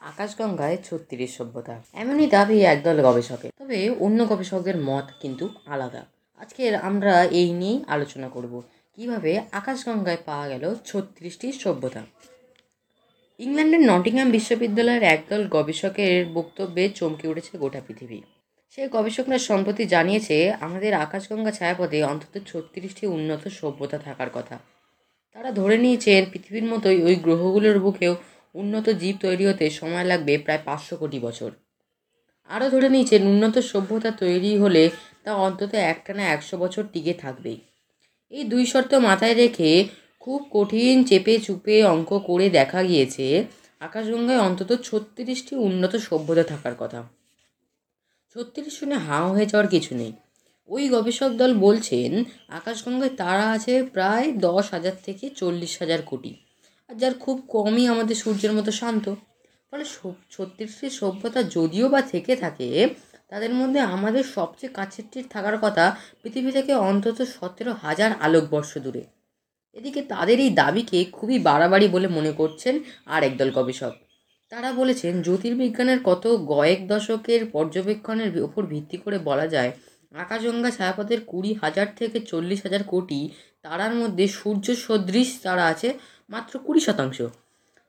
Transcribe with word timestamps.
আকাশগঙ্গায় 0.00 0.78
ছত্রিশ 0.84 1.36
সভ্যতা। 1.36 1.82
এমনই 1.92 2.26
দাবি 2.26 2.62
একদল 2.62 3.02
গবেষকের। 3.02 3.50
তবে 3.58 3.90
অন্য 3.90 4.28
গবেষকদের 4.28 4.76
মত 4.76 5.04
কিন্তু 5.20 5.48
আলাদা। 5.66 6.06
আজকের 6.36 6.74
আমরা 6.74 7.24
এই 7.24 7.52
নিয়েই 7.52 7.84
আলোচনা 7.86 8.28
করব। 8.28 8.62
কীভাবে 8.96 9.40
আকাশগঙ্গায় 9.52 10.16
পাওয়া 10.24 10.48
গেল 10.48 10.74
ছত্রিশটি 10.84 11.52
সভ্যতা? 11.52 12.02
ইংল্যান্ডের 13.38 13.80
নটিংহাম 13.80 14.30
বিশ্ববিদ্যালয়ের 14.30 15.02
একদল 15.02 15.48
গবেষকের 15.48 16.26
বক্তব্যে 16.26 16.88
চমকে 16.88 17.28
উঠেছে 17.28 17.58
গোটা 17.58 17.80
পৃথিবী। 17.86 18.22
সেই 18.70 18.88
গবেষকরা 18.88 19.38
সম্প্রতি 19.38 19.84
জানিয়েছে, 19.84 20.52
আমাদের 20.52 20.94
আকাশগঙ্গা 20.94 21.50
ছায়াপথে 21.50 22.04
অন্তত 22.04 22.40
ছত্রিশটি 22.46 23.06
উন্নত 23.06 23.48
সভ্যতা 23.48 23.98
থাকার 23.98 24.30
কথা। 24.34 24.58
তারা 25.32 25.50
ধরে 25.52 25.78
নিয়েছেন 25.78 26.24
পৃথিবীর 26.32 26.64
মতোই 26.64 27.02
ওই 27.02 27.14
গ্রহগুলোর 27.14 27.78
বুকেও 27.78 28.16
উন্নত 28.56 28.86
জীব 28.90 29.14
তৈরি 29.20 29.44
হতে 29.46 29.64
সময় 29.70 30.04
লাগবে 30.04 30.38
প্রায় 30.38 30.62
পাঁচশো 30.64 30.96
কোটি 30.96 31.18
বছর। 31.18 31.50
আরও 32.50 32.66
ধরে 32.70 32.88
নিয়েছেন, 32.88 33.22
উন্নত 33.22 33.58
সভ্যতা 33.58 34.10
তৈরি 34.10 34.52
হলে 34.58 34.90
তা 35.24 35.30
অন্তত 35.34 35.72
একটানা 35.74 36.22
একশো 36.22 36.56
বছর 36.56 36.82
টিকে 36.92 37.14
থাকবেই। 37.14 37.58
এই 38.32 38.44
দুই 38.44 38.66
শর্ত 38.66 38.92
মাথায় 38.94 39.34
রেখে 39.34 39.70
খুব 40.20 40.40
কঠিন 40.50 41.04
চেপে 41.04 41.38
চুপে 41.38 41.76
অঙ্ক 41.84 42.10
করে 42.18 42.50
দেখা 42.50 42.80
গিয়েছে, 42.82 43.26
আকাশগঙ্গায় 43.80 44.38
অন্তত 44.38 44.70
ছত্রিশটি 44.84 45.56
উন্নত 45.56 45.96
সভ্যতা 45.96 46.42
থাকার 46.42 46.74
কথা। 46.78 47.00
ছত্রিশ 48.34 48.78
শুনে 48.78 48.96
হাঁ 48.96 49.24
হয়ে 49.28 49.46
যাওয়ার 49.46 49.68
কিছু 49.68 49.92
নেই। 49.94 50.12
ওই 50.68 50.84
গবেষক 50.88 51.30
দল 51.30 51.52
বলছেন, 51.54 52.24
আকাশগঙ্গায় 52.48 53.14
তারা 53.16 53.46
আছে 53.50 53.74
প্রায় 53.82 54.26
দশ 54.38 54.64
হাজার 54.70 54.92
থেকে 55.04 55.24
চল্লিশ 55.30 55.72
হাজার 55.78 56.02
কোটি। 56.02 56.32
যার 56.90 57.14
খুব 57.14 57.36
কমই 57.48 57.84
আমাদের 57.86 58.16
সূর্যের 58.16 58.52
মতো 58.52 58.70
শান্ত। 58.72 59.06
ফলে 59.70 59.84
ছত্রিশটি 60.30 60.88
সভ্যতা 60.90 61.40
যদিও 61.56 61.86
বা 61.88 62.00
থেকে 62.02 62.32
থাকে, 62.36 62.68
তাদের 63.28 63.52
মধ্যে 63.54 63.80
আমাদের 63.94 64.24
সবচেয়ে 64.34 64.74
কাছেরটির 64.74 65.26
থাকার 65.30 65.56
কথা 65.58 65.84
পৃথিবী 66.22 66.50
থেকে 66.52 66.72
অন্তত 66.88 67.18
সতেরো 67.36 67.72
হাজার 67.82 68.10
আলোকবর্ষ 68.20 68.72
দূরে। 68.78 69.02
এদিকে 69.76 70.00
তাদের 70.02 70.38
এই 70.40 70.50
দাবিকে 70.54 70.98
খুবই 71.12 71.38
বাড়াবাড়ি 71.38 71.86
বলে 71.88 72.08
মনে 72.08 72.32
করছেন 72.32 72.74
আর 73.06 73.20
একদল 73.22 73.50
গবেষক। 73.50 73.94
তারা 74.52 74.70
বলেছেন, 74.72 75.12
জ্যোতির্বিজ্ঞানের 75.22 76.00
কত 76.04 76.24
কয়েক 76.48 76.80
দশকের 76.86 77.40
পর্যবেক্ষণের 77.46 78.30
ওপর 78.38 78.62
ভিত্তি 78.66 78.96
করে 78.96 79.18
বলা 79.18 79.46
যায়, 79.46 79.70
আকাশগঙ্গা 80.14 80.70
ছায়াপথের 80.70 81.20
কুড়ি 81.26 81.52
হাজার 81.54 81.88
থেকে 81.96 82.18
চল্লিশ 82.20 82.58
হাজার 82.62 82.82
কোটি 82.84 83.20
তারার 83.62 83.92
মধ্যে 83.94 84.24
সূর্য 84.28 84.66
সদৃশ 84.86 85.28
তারা 85.42 85.64
আছে 85.66 85.88
মাত্র 86.30 86.58
কুড়ি 86.58 86.80
শতাংশ। 86.80 87.22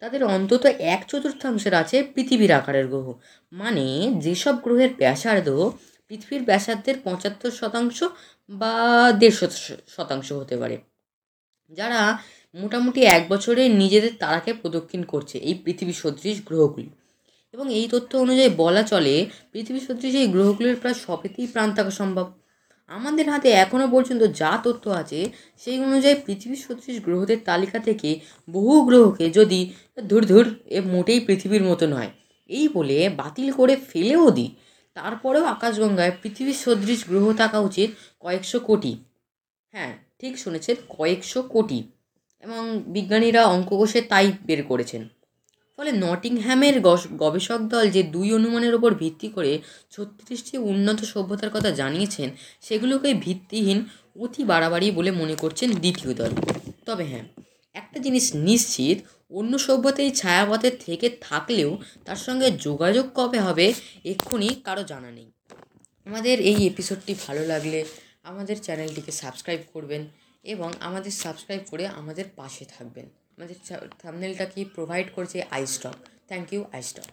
তাদের 0.00 0.24
অন্তত 0.24 0.66
এক 0.66 1.04
চতুর্থাংশের 1.08 1.74
আছে 1.74 2.02
পৃথিবীর 2.14 2.52
আকারের 2.52 2.88
গ্রহ। 2.88 3.14
মানে 3.52 4.12
যেসব 4.18 4.54
গ্রহের 4.62 4.90
ব্যাসার্ধ 4.98 5.48
পৃথিবীর 6.08 6.42
ব্যাসার্ধের 6.42 6.94
পঁচাত্তর 7.04 7.50
শতাংশ 7.50 8.02
বা 8.50 8.74
দেড়শো 9.18 9.46
শতাংশ 9.88 10.32
হতে 10.32 10.56
পারে। 10.56 10.76
যারা 11.70 12.18
মোটামুটি 12.54 13.04
এক 13.04 13.28
বছরে 13.28 13.68
নিজেদের 13.68 14.10
তারাকে 14.18 14.52
প্রদক্ষিণ 14.52 15.02
করছে 15.02 15.38
এই 15.38 15.54
পৃথিবী 15.54 15.92
সদৃশ 15.92 16.36
গ্রহগুলি। 16.46 16.90
এবং 17.52 17.74
এই 17.74 17.88
তথ্য 17.90 18.16
অনুযায়ী 18.16 18.50
বলা 18.56 18.82
চলে, 18.82 19.26
পৃথিবী 19.52 19.80
সদৃশ 19.80 20.14
এই 20.14 20.26
গ্রহগুলির 20.26 20.76
প্রায় 20.76 20.94
সবেতেই 20.94 21.46
প্রাণ 21.46 21.74
থাকা 21.74 21.90
সম্ভব। 21.90 22.32
আমাদের 22.92 23.26
হাতে 23.30 23.48
এখনও 23.54 23.88
পর্যন্ত 23.90 24.22
যা 24.32 24.52
তথ্য 24.64 24.84
আছে, 24.92 25.20
সেই 25.58 25.78
অনুযায়ী 25.80 26.16
পৃথিবীর 26.26 26.60
সদৃশ 26.68 26.96
গ্রহদের 27.04 27.38
তালিকা 27.44 27.78
থেকে 27.78 28.10
বহু 28.48 28.74
গ্রহকে 28.84 29.26
যদি 29.30 29.60
ধুর 30.08 30.22
ধুর 30.26 30.46
এ 30.66 30.78
মোটেই 30.80 31.20
পৃথিবীর 31.20 31.62
মতো 31.62 31.84
নয়। 31.86 32.10
এই 32.50 32.66
বলে 32.68 33.08
বাতিল 33.16 33.48
করে 33.52 33.74
ফেলেও 33.90 34.30
দিই 34.30 34.50
তারপরেও 34.96 35.44
আকাশগঙ্গায় 35.44 36.12
পৃথিবীর 36.22 36.58
সদৃশ 36.64 37.00
গ্রহ 37.08 37.24
থাকা 37.32 37.58
উচিত 37.58 37.90
কয়েকশো 38.20 38.58
কোটি। 38.60 38.92
হ্যাঁ 39.74 39.92
ঠিক 40.20 40.32
শুনেছেন, 40.38 40.76
কয়েকশো 40.88 41.40
কোটি। 41.42 41.80
এবং 42.44 42.62
বিজ্ঞানীরা 42.86 43.42
অঙ্ক 43.44 43.70
কষে 43.80 44.00
তাই 44.02 44.26
বের 44.46 44.60
করেছেন। 44.62 45.02
ফলে 45.78 45.90
নটিংহ্যামের 46.04 46.76
গবেষক 47.16 47.60
দল 47.72 47.84
যে 47.90 48.02
দুই 48.14 48.28
অনুমানের 48.32 48.74
ওপর 48.74 48.90
ভিত্তি 48.94 49.28
করে 49.28 49.52
ছত্রিশটি 49.90 50.54
উন্নত 50.70 50.98
সভ্যতার 51.04 51.50
কথা 51.50 51.70
জানিয়েছেন 51.70 52.28
সেগুলোকে 52.60 53.14
ভিত্তিহীন 53.14 53.78
অতি 54.18 54.42
বাড়াবাড়ি 54.44 54.86
বলে 54.90 55.10
মনে 55.10 55.34
করছেন 55.34 55.68
দ্বিতীয় 55.72 56.12
দল। 56.14 56.32
তবে 56.86 57.04
হ্যাঁ 57.04 57.26
একটা 57.74 57.98
জিনিস 57.98 58.26
নিশ্চিত, 58.34 58.98
অন্য 59.30 59.52
সভ্যতায় 59.58 60.10
ছায়াপথে 60.10 60.70
থেকে 60.86 61.06
থাকলেও 61.20 61.70
তার 62.04 62.16
সঙ্গে 62.16 62.48
যোগাযোগ 62.50 63.06
কবে 63.14 63.38
হবে, 63.38 63.66
এক্ষুনি 64.04 64.48
কারও 64.64 64.84
জানা 64.84 65.10
নেই। 65.10 65.28
আমাদের 66.06 66.36
এই 66.40 66.58
এপিসোডটি 66.66 67.12
ভালো 67.26 67.42
লাগলে 67.46 67.78
আমাদের 68.22 68.56
চ্যানেলটিকে 68.62 69.12
সাবস্ক্রাইব 69.12 69.60
করবেন 69.74 70.02
এবং 70.44 70.68
আমাদের 70.80 71.12
সাবস্ক্রাইব 71.24 71.62
করে 71.70 71.84
আমাদের 72.00 72.26
পাশে 72.36 72.64
থাকবেন। 72.64 73.06
আমাদের 73.38 73.58
থামনেলটা 73.98 74.44
কি 74.44 74.60
প্রোভাইড 74.74 75.08
করছে 75.14 75.38
আইস্টক 75.50 75.96
থ্যাংক 76.28 76.46
ইউ 76.52 76.60
আইস্টক 76.72 77.12